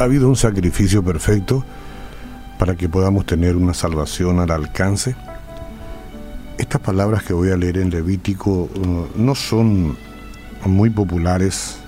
ha 0.00 0.04
habido 0.04 0.28
un 0.28 0.36
sacrificio 0.36 1.02
perfecto 1.02 1.64
para 2.58 2.74
que 2.74 2.88
podamos 2.88 3.26
tener 3.26 3.56
una 3.56 3.74
salvación 3.74 4.40
al 4.40 4.50
alcance. 4.50 5.14
Estas 6.58 6.80
palabras 6.80 7.22
que 7.22 7.32
voy 7.32 7.50
a 7.50 7.56
leer 7.56 7.78
en 7.78 7.90
Levítico 7.90 8.50
uh, 8.50 9.08
no 9.14 9.34
son 9.34 9.96
muy 10.66 10.90
populares, 10.90 11.78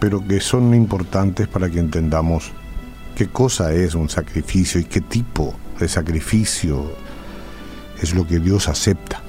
pero 0.00 0.26
que 0.26 0.40
son 0.40 0.74
importantes 0.74 1.48
para 1.48 1.68
que 1.68 1.78
entendamos 1.78 2.52
qué 3.16 3.26
cosa 3.28 3.72
es 3.72 3.94
un 3.94 4.08
sacrificio 4.08 4.80
y 4.80 4.84
qué 4.84 5.00
tipo 5.00 5.54
de 5.78 5.88
sacrificio 5.88 6.90
es 8.00 8.14
lo 8.14 8.26
que 8.26 8.38
Dios 8.38 8.68
acepta. 8.68 9.22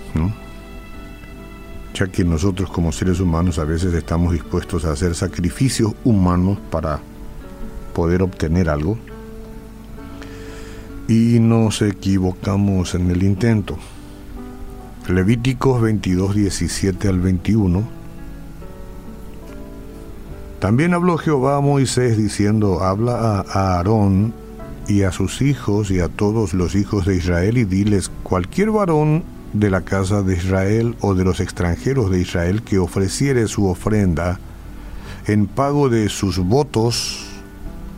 Ya 1.93 2.07
que 2.07 2.23
nosotros 2.23 2.70
como 2.70 2.91
seres 2.91 3.20
humanos 3.20 3.59
a 3.59 3.65
veces 3.65 3.93
estamos 3.93 4.31
dispuestos 4.31 4.85
a 4.85 4.91
hacer 4.91 5.15
sacrificios 5.15 5.93
humanos 6.03 6.57
para 6.70 6.99
poder 7.93 8.21
obtener 8.21 8.70
algo 8.70 8.98
y 11.09 11.40
nos 11.40 11.81
equivocamos 11.81 12.93
en 12.93 13.09
el 13.09 13.23
intento. 13.23 13.77
Levíticos 15.07 15.81
22, 15.81 16.35
17 16.35 17.07
al 17.07 17.20
21. 17.20 17.98
También 20.59 20.94
habló 20.94 21.18
Jehová 21.18 21.55
a 21.55 21.62
Moisés 21.62 22.18
diciendo, 22.18 22.84
habla 22.84 23.40
a 23.40 23.77
Aarón 23.77 24.34
y 24.90 25.04
a 25.04 25.12
sus 25.13 25.41
hijos 25.41 25.90
y 25.90 26.01
a 26.01 26.10
todos 26.10 26.54
los 26.54 26.76
hijos 26.76 27.05
de 27.05 27.16
Israel 27.16 27.57
y 27.57 27.63
diles, 27.63 28.12
cualquier 28.24 28.71
varón 28.71 29.24
de 29.54 29.70
la 29.70 29.82
casa 29.82 30.21
de 30.21 30.35
Israel 30.35 30.98
o 30.99 31.16
de 31.16 31.24
los 31.24 31.40
extranjeros 31.40 32.12
de 32.12 32.20
Israel 32.20 32.62
que 32.62 32.77
ofreciere 32.77 33.48
su 33.48 33.68
ofrenda 33.68 34.40
en 35.27 35.48
pago 35.48 35.88
de 35.88 36.10
sus 36.10 36.40
votos 36.40 37.26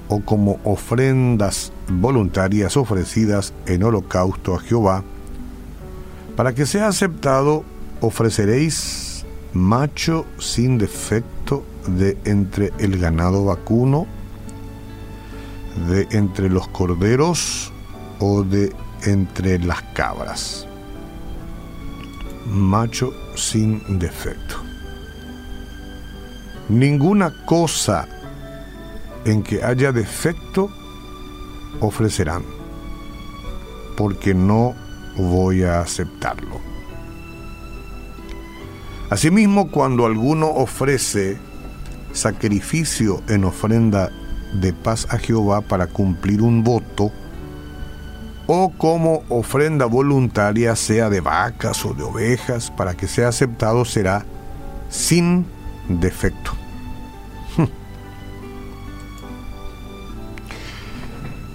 o 0.08 0.22
como 0.22 0.60
ofrendas 0.64 1.74
voluntarias 1.90 2.78
ofrecidas 2.78 3.54
en 3.66 3.82
holocausto 3.82 4.54
a 4.54 4.60
Jehová, 4.60 5.04
para 6.36 6.54
que 6.54 6.68
sea 6.68 6.88
aceptado, 6.88 7.64
ofreceréis 8.02 9.26
macho 9.54 10.26
sin 10.38 10.78
defecto 10.78 11.64
de 11.88 12.18
entre 12.26 12.72
el 12.80 13.00
ganado 13.00 13.46
vacuno, 13.46 14.08
de 15.90 16.08
entre 16.12 16.50
los 16.50 16.68
corderos 16.68 17.72
o 18.20 18.44
de 18.44 18.74
entre 19.04 19.60
las 19.60 19.82
cabras. 19.94 20.68
Macho 22.46 23.14
sin 23.36 24.00
defecto. 24.00 24.56
Ninguna 26.70 27.46
cosa 27.46 28.08
en 29.26 29.44
que 29.44 29.64
haya 29.64 29.92
defecto 29.92 30.70
ofrecerán, 31.80 32.44
porque 33.98 34.34
no 34.34 34.76
voy 35.18 35.64
a 35.64 35.82
aceptarlo. 35.82 36.60
Asimismo, 39.10 39.70
cuando 39.70 40.06
alguno 40.06 40.48
ofrece 40.48 41.38
sacrificio 42.14 43.22
en 43.28 43.46
ofrenda 43.46 44.12
de 44.54 44.74
paz 44.74 45.08
a 45.10 45.18
Jehová 45.18 45.62
para 45.62 45.88
cumplir 45.88 46.42
un 46.42 46.64
voto, 46.64 47.12
o 48.48 48.74
como 48.78 49.24
ofrenda 49.30 49.86
voluntaria, 49.86 50.76
sea 50.76 51.10
de 51.10 51.22
vacas 51.22 51.86
o 51.86 51.94
de 51.94 52.04
ovejas, 52.04 52.70
para 52.72 52.96
que 52.96 53.08
sea 53.08 53.30
aceptado, 53.30 53.86
será 53.86 54.26
sin 54.90 55.46
defecto. 55.88 56.52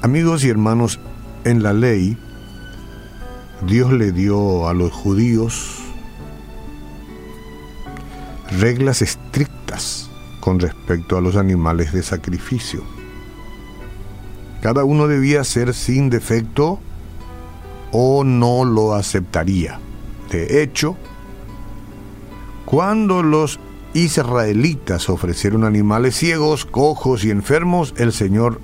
Amigos 0.02 0.42
y 0.44 0.48
hermanos, 0.48 0.98
en 1.44 1.62
la 1.62 1.74
ley, 1.74 2.16
Dios 3.66 3.92
le 3.92 4.12
dio 4.12 4.68
a 4.68 4.74
los 4.74 4.92
judíos 4.92 5.82
reglas 8.58 9.02
estrictas 9.02 10.05
con 10.46 10.60
respecto 10.60 11.18
a 11.18 11.20
los 11.20 11.34
animales 11.34 11.92
de 11.92 12.04
sacrificio. 12.04 12.84
Cada 14.62 14.84
uno 14.84 15.08
debía 15.08 15.42
ser 15.42 15.74
sin 15.74 16.08
defecto 16.08 16.78
o 17.90 18.22
no 18.22 18.64
lo 18.64 18.94
aceptaría. 18.94 19.80
De 20.30 20.62
hecho, 20.62 20.96
cuando 22.64 23.24
los 23.24 23.58
israelitas 23.92 25.10
ofrecieron 25.10 25.64
animales 25.64 26.14
ciegos, 26.14 26.64
cojos 26.64 27.24
y 27.24 27.32
enfermos, 27.32 27.92
el 27.96 28.12
Señor 28.12 28.60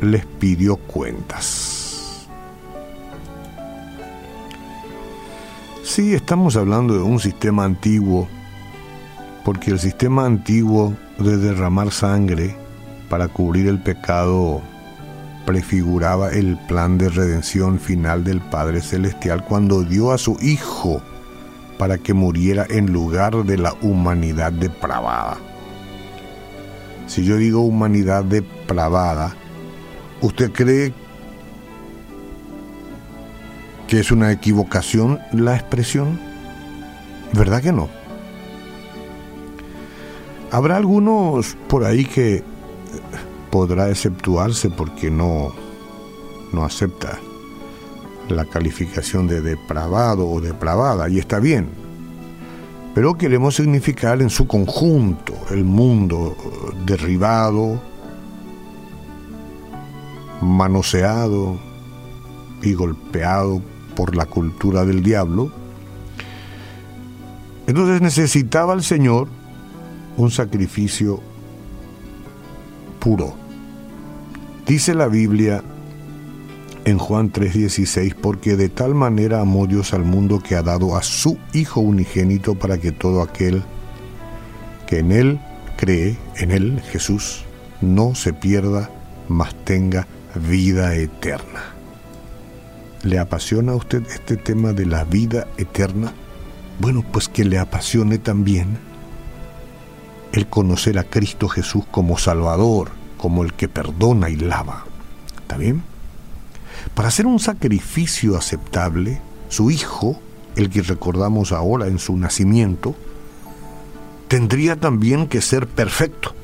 les 0.00 0.26
pidió 0.26 0.74
cuentas. 0.74 2.26
Sí, 5.84 6.14
estamos 6.14 6.56
hablando 6.56 6.94
de 6.94 7.02
un 7.02 7.20
sistema 7.20 7.62
antiguo, 7.62 8.26
porque 9.46 9.70
el 9.70 9.78
sistema 9.78 10.26
antiguo 10.26 10.92
de 11.20 11.36
derramar 11.36 11.92
sangre 11.92 12.56
para 13.08 13.28
cubrir 13.28 13.68
el 13.68 13.78
pecado 13.78 14.60
prefiguraba 15.46 16.30
el 16.30 16.58
plan 16.66 16.98
de 16.98 17.08
redención 17.08 17.78
final 17.78 18.24
del 18.24 18.40
Padre 18.40 18.80
Celestial 18.80 19.44
cuando 19.44 19.84
dio 19.84 20.10
a 20.10 20.18
su 20.18 20.36
Hijo 20.42 21.00
para 21.78 21.96
que 21.96 22.12
muriera 22.12 22.66
en 22.68 22.92
lugar 22.92 23.44
de 23.44 23.56
la 23.56 23.72
humanidad 23.82 24.50
depravada. 24.50 25.36
Si 27.06 27.24
yo 27.24 27.36
digo 27.36 27.60
humanidad 27.60 28.24
depravada, 28.24 29.36
¿Usted 30.22 30.50
cree 30.50 30.92
que 33.86 34.00
es 34.00 34.10
una 34.10 34.32
equivocación 34.32 35.20
la 35.32 35.54
expresión? 35.54 36.18
¿Verdad 37.32 37.62
que 37.62 37.70
no? 37.70 38.05
Habrá 40.56 40.78
algunos 40.78 41.54
por 41.68 41.84
ahí 41.84 42.06
que 42.06 42.42
podrá 43.50 43.90
exceptuarse 43.90 44.70
porque 44.70 45.10
no, 45.10 45.52
no 46.50 46.64
acepta 46.64 47.18
la 48.30 48.46
calificación 48.46 49.26
de 49.26 49.42
depravado 49.42 50.26
o 50.26 50.40
depravada, 50.40 51.10
y 51.10 51.18
está 51.18 51.40
bien. 51.40 51.68
Pero 52.94 53.18
queremos 53.18 53.56
significar 53.56 54.22
en 54.22 54.30
su 54.30 54.46
conjunto 54.46 55.34
el 55.50 55.62
mundo 55.62 56.34
derribado, 56.86 57.78
manoseado 60.40 61.58
y 62.62 62.72
golpeado 62.72 63.60
por 63.94 64.16
la 64.16 64.24
cultura 64.24 64.86
del 64.86 65.02
diablo. 65.02 65.52
Entonces 67.66 68.00
necesitaba 68.00 68.72
el 68.72 68.82
Señor 68.82 69.28
un 70.16 70.30
sacrificio 70.30 71.20
puro. 73.00 73.34
Dice 74.66 74.94
la 74.94 75.06
Biblia 75.06 75.62
en 76.84 76.98
Juan 76.98 77.30
3:16, 77.32 78.14
porque 78.14 78.56
de 78.56 78.68
tal 78.68 78.94
manera 78.94 79.40
amó 79.40 79.66
Dios 79.66 79.92
al 79.92 80.04
mundo 80.04 80.40
que 80.40 80.56
ha 80.56 80.62
dado 80.62 80.96
a 80.96 81.02
su 81.02 81.38
Hijo 81.52 81.80
unigénito 81.80 82.54
para 82.54 82.78
que 82.78 82.92
todo 82.92 83.22
aquel 83.22 83.62
que 84.86 85.00
en 85.00 85.12
Él 85.12 85.40
cree, 85.76 86.16
en 86.36 86.52
Él, 86.52 86.80
Jesús, 86.90 87.44
no 87.80 88.14
se 88.14 88.32
pierda, 88.32 88.90
mas 89.28 89.54
tenga 89.64 90.06
vida 90.48 90.94
eterna. 90.94 91.74
¿Le 93.02 93.18
apasiona 93.18 93.72
a 93.72 93.76
usted 93.76 94.02
este 94.08 94.36
tema 94.36 94.72
de 94.72 94.86
la 94.86 95.04
vida 95.04 95.46
eterna? 95.58 96.12
Bueno, 96.80 97.04
pues 97.12 97.28
que 97.28 97.44
le 97.44 97.58
apasione 97.58 98.18
también 98.18 98.78
el 100.36 100.46
conocer 100.46 100.98
a 100.98 101.04
Cristo 101.04 101.48
Jesús 101.48 101.84
como 101.90 102.18
Salvador, 102.18 102.90
como 103.16 103.42
el 103.42 103.54
que 103.54 103.68
perdona 103.68 104.28
y 104.28 104.36
lava. 104.36 104.84
¿Está 105.40 105.56
bien? 105.56 105.82
Para 106.94 107.08
hacer 107.08 107.26
un 107.26 107.40
sacrificio 107.40 108.36
aceptable, 108.36 109.20
su 109.48 109.70
Hijo, 109.70 110.20
el 110.54 110.68
que 110.68 110.82
recordamos 110.82 111.52
ahora 111.52 111.86
en 111.86 111.98
su 111.98 112.16
nacimiento, 112.16 112.94
tendría 114.28 114.76
también 114.76 115.26
que 115.26 115.40
ser 115.40 115.66
perfecto 115.66 116.34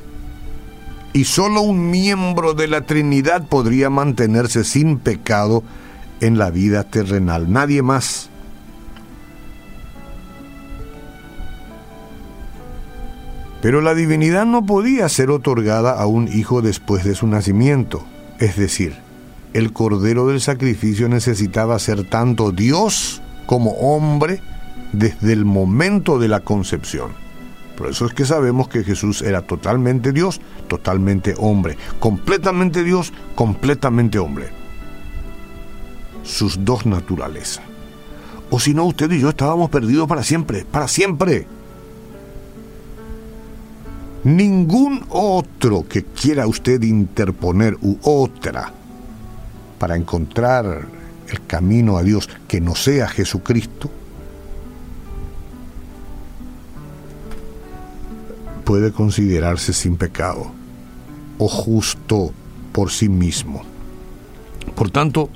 y 1.12 1.24
solo 1.24 1.60
un 1.60 1.90
miembro 1.90 2.54
de 2.54 2.68
la 2.68 2.86
Trinidad 2.86 3.46
podría 3.46 3.90
mantenerse 3.90 4.64
sin 4.64 4.98
pecado 4.98 5.62
en 6.20 6.38
la 6.38 6.50
vida 6.50 6.84
terrenal, 6.84 7.52
nadie 7.52 7.82
más. 7.82 8.30
Pero 13.62 13.81
la 13.81 13.94
divinidad 13.94 14.44
no 14.44 14.67
podía 14.67 15.09
ser 15.09 15.31
otorgada 15.31 15.93
a 15.93 16.06
un 16.06 16.26
hijo 16.26 16.62
después 16.62 17.05
de 17.05 17.14
su 17.14 17.29
nacimiento. 17.29 18.05
Es 18.41 18.56
decir, 18.56 18.97
el 19.53 19.73
cordero 19.73 20.26
del 20.26 20.41
sacrificio 20.41 21.09
necesitaba 21.09 21.79
ser 21.79 22.03
tanto 22.03 22.50
Dios 22.50 23.23
como 23.47 23.70
hombre 23.75 24.41
desde 24.93 25.32
el 25.32 25.44
momento 25.44 26.19
de 26.19 26.26
la 26.26 26.41
concepción. 26.41 27.12
Por 27.76 27.88
eso 27.88 28.05
es 28.06 28.12
que 28.14 28.25
sabemos 28.25 28.69
que 28.69 28.82
Jesús 28.82 29.23
era 29.23 29.43
totalmente 29.43 30.12
Dios, 30.12 30.41
totalmente 30.69 31.35
hombre, 31.38 31.76
completamente 32.00 32.82
Dios, 32.82 33.12
completamente 33.37 34.19
hombre. 34.19 34.49
Sus 36.25 36.64
dos 36.64 36.85
naturalezas. 36.85 37.62
O 38.50 38.59
si 38.59 38.75
no, 38.75 38.85
usted 38.85 39.11
y 39.12 39.20
yo 39.20 39.31
estábamos 39.31 39.70
perdidos 39.70 40.09
para 40.09 40.25
siempre, 40.25 40.64
para 40.64 40.88
siempre. 40.88 41.47
Ningún 44.24 45.04
otro 45.08 45.86
que 45.88 46.04
quiera 46.04 46.46
usted 46.46 46.82
interponer 46.82 47.76
u 47.82 47.98
otra 48.02 48.72
para 49.78 49.96
encontrar 49.96 50.86
el 51.28 51.46
camino 51.46 51.96
a 51.96 52.04
Dios 52.04 52.28
que 52.46 52.60
no 52.60 52.76
sea 52.76 53.08
Jesucristo, 53.08 53.90
puede 58.64 58.92
considerarse 58.92 59.72
sin 59.72 59.96
pecado 59.96 60.52
o 61.38 61.48
justo 61.48 62.32
por 62.70 62.92
sí 62.92 63.08
mismo. 63.08 63.62
Por 64.76 64.90
tanto, 64.90 65.30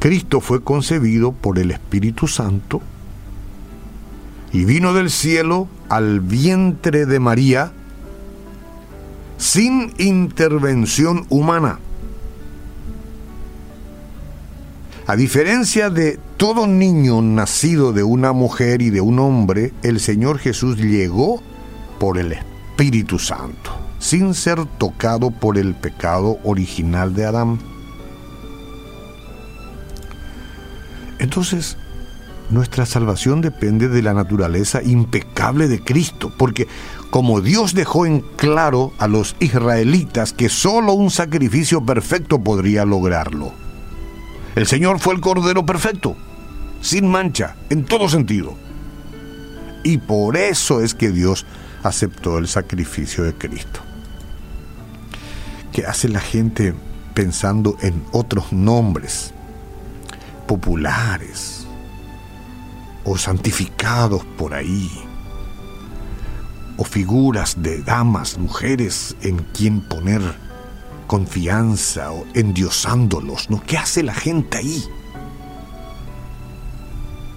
Cristo 0.00 0.40
fue 0.40 0.64
concebido 0.64 1.30
por 1.30 1.60
el 1.60 1.70
Espíritu 1.70 2.26
Santo 2.26 2.80
y 4.52 4.64
vino 4.64 4.94
del 4.94 5.10
cielo 5.10 5.68
al 5.88 6.18
vientre 6.20 7.06
de 7.06 7.20
María 7.20 7.72
sin 9.40 9.94
intervención 9.96 11.24
humana. 11.30 11.78
A 15.06 15.16
diferencia 15.16 15.88
de 15.88 16.20
todo 16.36 16.66
niño 16.66 17.22
nacido 17.22 17.94
de 17.94 18.02
una 18.02 18.32
mujer 18.32 18.82
y 18.82 18.90
de 18.90 19.00
un 19.00 19.18
hombre, 19.18 19.72
el 19.82 19.98
Señor 19.98 20.38
Jesús 20.38 20.76
llegó 20.76 21.42
por 21.98 22.18
el 22.18 22.32
Espíritu 22.32 23.18
Santo, 23.18 23.72
sin 23.98 24.34
ser 24.34 24.66
tocado 24.78 25.30
por 25.30 25.56
el 25.56 25.74
pecado 25.74 26.38
original 26.44 27.14
de 27.14 27.24
Adán. 27.24 27.58
Entonces, 31.18 31.78
nuestra 32.50 32.84
salvación 32.84 33.40
depende 33.40 33.88
de 33.88 34.02
la 34.02 34.12
naturaleza 34.12 34.82
impecable 34.82 35.68
de 35.68 35.82
Cristo, 35.82 36.32
porque 36.36 36.66
como 37.10 37.40
Dios 37.40 37.74
dejó 37.74 38.06
en 38.06 38.20
claro 38.36 38.92
a 38.98 39.06
los 39.06 39.36
israelitas 39.40 40.32
que 40.32 40.48
solo 40.48 40.92
un 40.92 41.10
sacrificio 41.10 41.84
perfecto 41.84 42.42
podría 42.42 42.84
lograrlo. 42.84 43.52
El 44.56 44.66
Señor 44.66 44.98
fue 44.98 45.14
el 45.14 45.20
Cordero 45.20 45.64
perfecto, 45.64 46.16
sin 46.80 47.08
mancha, 47.08 47.56
en 47.70 47.84
todo 47.84 48.08
sentido. 48.08 48.54
Y 49.84 49.98
por 49.98 50.36
eso 50.36 50.80
es 50.80 50.94
que 50.94 51.10
Dios 51.10 51.46
aceptó 51.82 52.38
el 52.38 52.48
sacrificio 52.48 53.24
de 53.24 53.34
Cristo. 53.34 53.80
¿Qué 55.72 55.86
hace 55.86 56.08
la 56.08 56.20
gente 56.20 56.74
pensando 57.14 57.76
en 57.80 58.02
otros 58.12 58.52
nombres 58.52 59.32
populares 60.46 61.59
o 63.04 63.16
santificados 63.16 64.24
por 64.36 64.54
ahí? 64.54 64.90
o 66.80 66.84
figuras 66.84 67.62
de 67.62 67.82
damas, 67.82 68.38
mujeres 68.38 69.14
en 69.20 69.36
quien 69.52 69.82
poner 69.82 70.22
confianza 71.06 72.10
o 72.10 72.24
endiosándolos, 72.32 73.50
¿no? 73.50 73.62
¿Qué 73.66 73.76
hace 73.76 74.02
la 74.02 74.14
gente 74.14 74.56
ahí? 74.56 74.82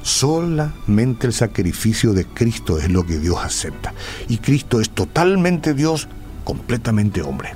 Solamente 0.02 1.28
el 1.28 1.34
sacrificio 1.34 2.14
de 2.14 2.26
Cristo 2.26 2.78
es 2.80 2.90
lo 2.90 3.06
que 3.06 3.20
Dios 3.20 3.38
acepta. 3.44 3.94
Y 4.30 4.38
Cristo 4.38 4.80
es 4.80 4.90
totalmente 4.90 5.74
Dios, 5.74 6.08
completamente 6.46 7.22
hombre. 7.22 7.54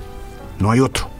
No 0.58 0.70
hay 0.70 0.80
otro. 0.80 1.17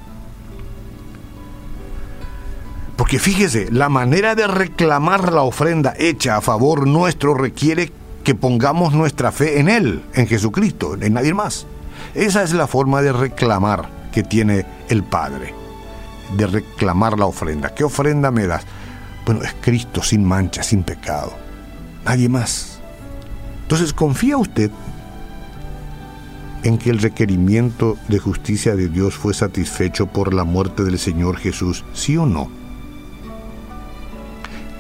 Porque 2.99 3.21
fíjese, 3.21 3.69
la 3.71 3.89
manera 3.89 4.35
de 4.35 4.49
reclamar 4.49 5.33
la 5.33 5.43
ofrenda 5.43 5.95
hecha 5.97 6.37
a 6.37 6.41
favor 6.41 6.89
nuestro 6.89 7.33
requiere 7.33 7.93
que 8.25 8.35
pongamos 8.35 8.93
nuestra 8.93 9.31
fe 9.31 9.61
en 9.61 9.69
Él, 9.69 10.03
en 10.15 10.27
Jesucristo, 10.27 10.99
en 11.01 11.15
nadie 11.15 11.33
más. 11.33 11.69
Esa 12.17 12.43
es 12.43 12.53
la 12.53 12.67
forma 12.67 13.01
de 13.01 13.13
reclamar 13.13 13.89
que 14.11 14.25
tiene 14.25 14.67
el 14.89 15.05
Padre, 15.05 15.55
de 16.37 16.49
reclamar 16.49 17.17
la 17.17 17.27
ofrenda. 17.27 17.73
¿Qué 17.73 17.85
ofrenda 17.85 18.33
me 18.33 18.49
das? 18.49 18.65
Bueno, 19.25 19.43
es 19.45 19.55
Cristo 19.61 20.03
sin 20.03 20.25
mancha, 20.25 20.65
sin 20.65 20.83
pecado. 20.83 21.33
Nadie 22.05 22.29
más. 22.29 22.81
Entonces, 23.63 23.93
¿confía 23.93 24.37
usted 24.39 24.73
en 26.65 26.79
que 26.79 26.91
el 26.91 26.99
requerimiento 26.99 27.97
de 28.09 28.19
justicia 28.19 28.75
de 28.75 28.89
Dios 28.89 29.15
fue 29.15 29.35
satisfecho 29.35 30.09
por 30.09 30.35
la 30.35 30.43
muerte 30.43 30.83
del 30.83 30.99
Señor 30.99 31.37
Jesús, 31.37 31.85
sí 31.95 32.17
o 32.17 32.27
no? 32.27 32.59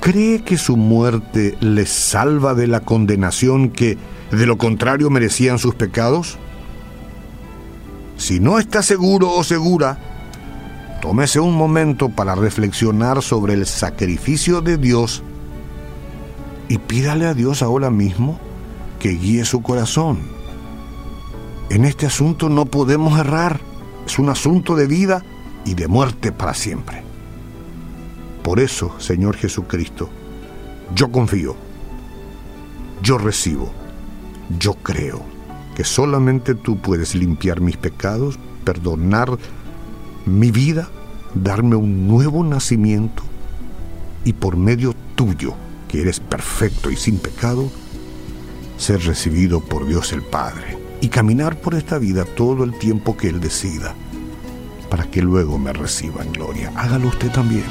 ¿Cree 0.00 0.42
que 0.42 0.56
su 0.56 0.76
muerte 0.76 1.56
les 1.60 1.90
salva 1.90 2.54
de 2.54 2.66
la 2.66 2.80
condenación 2.80 3.70
que 3.70 3.98
de 4.30 4.46
lo 4.46 4.56
contrario 4.56 5.10
merecían 5.10 5.58
sus 5.58 5.74
pecados? 5.74 6.38
Si 8.16 8.40
no 8.40 8.58
está 8.58 8.82
seguro 8.82 9.30
o 9.30 9.44
segura, 9.44 9.98
tómese 11.00 11.40
un 11.40 11.56
momento 11.56 12.08
para 12.08 12.34
reflexionar 12.34 13.22
sobre 13.22 13.54
el 13.54 13.66
sacrificio 13.66 14.60
de 14.60 14.76
Dios 14.76 15.22
y 16.68 16.78
pídale 16.78 17.26
a 17.26 17.34
Dios 17.34 17.62
ahora 17.62 17.90
mismo 17.90 18.38
que 18.98 19.10
guíe 19.10 19.44
su 19.44 19.62
corazón. 19.62 20.20
En 21.70 21.84
este 21.84 22.06
asunto 22.06 22.48
no 22.48 22.66
podemos 22.66 23.18
errar, 23.18 23.60
es 24.06 24.18
un 24.18 24.28
asunto 24.28 24.74
de 24.74 24.86
vida 24.86 25.24
y 25.64 25.74
de 25.74 25.86
muerte 25.86 26.32
para 26.32 26.54
siempre. 26.54 27.07
Por 28.48 28.60
eso, 28.60 28.98
Señor 28.98 29.36
Jesucristo, 29.36 30.08
yo 30.94 31.12
confío, 31.12 31.54
yo 33.02 33.18
recibo, 33.18 33.70
yo 34.58 34.72
creo 34.72 35.20
que 35.76 35.84
solamente 35.84 36.54
tú 36.54 36.80
puedes 36.80 37.14
limpiar 37.14 37.60
mis 37.60 37.76
pecados, 37.76 38.38
perdonar 38.64 39.36
mi 40.24 40.50
vida, 40.50 40.88
darme 41.34 41.76
un 41.76 42.08
nuevo 42.08 42.42
nacimiento 42.42 43.22
y 44.24 44.32
por 44.32 44.56
medio 44.56 44.94
tuyo, 45.14 45.52
que 45.86 46.00
eres 46.00 46.18
perfecto 46.18 46.90
y 46.90 46.96
sin 46.96 47.18
pecado, 47.18 47.68
ser 48.78 49.04
recibido 49.04 49.60
por 49.60 49.86
Dios 49.86 50.14
el 50.14 50.22
Padre 50.22 50.78
y 51.02 51.08
caminar 51.08 51.60
por 51.60 51.74
esta 51.74 51.98
vida 51.98 52.24
todo 52.24 52.64
el 52.64 52.78
tiempo 52.78 53.14
que 53.14 53.28
Él 53.28 53.40
decida, 53.40 53.94
para 54.88 55.04
que 55.04 55.22
luego 55.22 55.58
me 55.58 55.72
reciba 55.72 56.22
en 56.22 56.32
gloria. 56.32 56.72
Hágalo 56.76 57.08
usted 57.08 57.30
también. 57.30 57.64